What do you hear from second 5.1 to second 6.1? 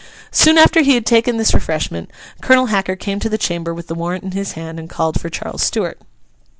for Charles Stuart.